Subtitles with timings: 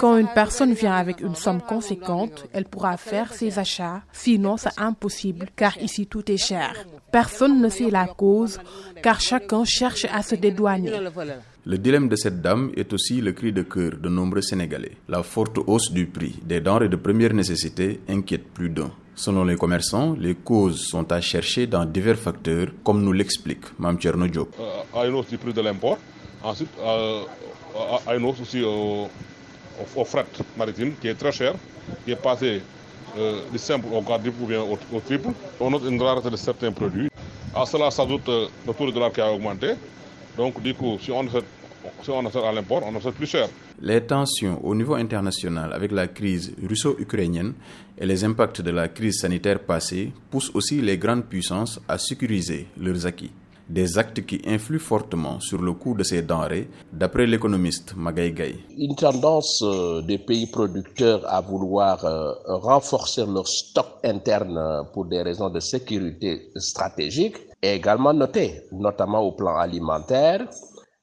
[0.00, 4.02] Quand une personne vient avec une somme conséquente, elle pourra faire ses achats.
[4.12, 6.74] Sinon, c'est impossible, car ici tout est cher.
[7.12, 8.58] Personne ne sait la cause,
[9.02, 10.92] car chacun cherche à se dédouaner.
[11.64, 14.92] Le dilemme de cette dame est aussi le cri de cœur de nombreux Sénégalais.
[15.08, 18.90] La forte hausse du prix des denrées de première nécessité inquiète plus d'un.
[19.16, 23.96] Selon les commerçants, les causes sont à chercher dans divers facteurs, comme nous l'explique Mme
[23.98, 24.26] Tcherno.
[24.60, 25.98] Euh, à une hausse du prix de l'import,
[26.46, 27.22] ensuite euh,
[28.06, 29.08] à une hausse aussi au,
[29.96, 30.26] au, fret
[30.56, 31.54] maritime qui est très cher,
[32.04, 32.62] qui est passé
[33.18, 35.28] euh, du simple au quadruple ou bien au, au, triple.
[35.60, 37.08] On note une rareté de certains produits.
[37.54, 39.72] À cela s'ajoute euh, le taux de dollar qui a augmenté.
[40.36, 41.44] Donc du coup, si on achète,
[42.02, 43.48] si on achète à l'import, on achète plus cher.
[43.80, 47.52] Les tensions au niveau international avec la crise russo-ukrainienne
[47.98, 52.68] et les impacts de la crise sanitaire passée poussent aussi les grandes puissances à sécuriser
[52.78, 53.32] leurs acquis.
[53.68, 58.64] Des actes qui influent fortement sur le coût de ces denrées, d'après l'économiste Magaï Gaye.
[58.78, 59.64] Une tendance
[60.06, 61.98] des pays producteurs à vouloir
[62.46, 69.32] renforcer leur stock interne pour des raisons de sécurité stratégique est également notée, notamment au
[69.32, 70.46] plan alimentaire,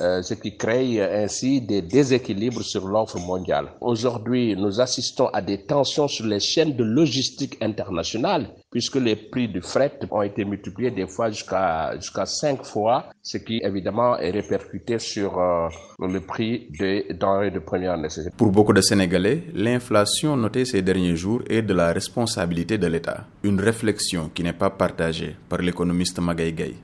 [0.00, 3.68] euh, ce qui crée ainsi des déséquilibres sur l'offre mondiale.
[3.80, 9.48] Aujourd'hui, nous assistons à des tensions sur les chaînes de logistique internationale, puisque les prix
[9.48, 14.30] du fret ont été multipliés des fois jusqu'à jusqu'à cinq fois, ce qui évidemment est
[14.30, 15.68] répercuté sur euh,
[16.00, 18.34] le prix des denrées de première nécessité.
[18.36, 23.26] Pour beaucoup de Sénégalais, l'inflation notée ces derniers jours est de la responsabilité de l'État,
[23.44, 26.76] une réflexion qui n'est pas partagée par l'économiste Magaï Gaye.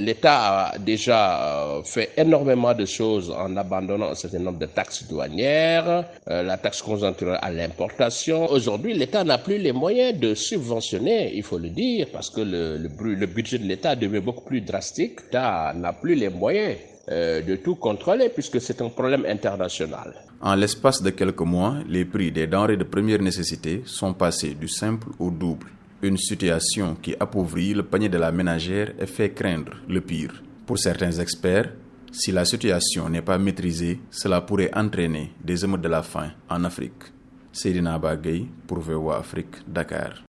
[0.00, 6.04] L'État a déjà fait énormément de choses en abandonnant un certain nombre de taxes douanières,
[6.26, 8.50] la taxe conjoncturelle à l'importation.
[8.50, 12.76] Aujourd'hui, l'État n'a plus les moyens de subventionner, il faut le dire, parce que le,
[12.78, 15.20] le, le budget de l'État devient beaucoup plus drastique.
[15.24, 16.76] L'État n'a plus les moyens
[17.08, 20.14] de tout contrôler puisque c'est un problème international.
[20.42, 24.68] En l'espace de quelques mois, les prix des denrées de première nécessité sont passés du
[24.68, 25.66] simple au double.
[26.02, 30.42] Une situation qui appauvrit le panier de la ménagère et fait craindre le pire.
[30.66, 31.72] Pour certains experts,
[32.10, 36.64] si la situation n'est pas maîtrisée, cela pourrait entraîner des émeutes de la faim en
[36.64, 37.12] Afrique.
[37.52, 40.22] Seydina Bagay pour VOA Afrique, Dakar.